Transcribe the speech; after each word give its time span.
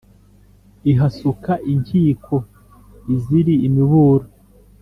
Ihasuka 0.91 1.51
inkiko 1.73 2.35
izira 3.13 3.53
imiburo, 3.67 4.27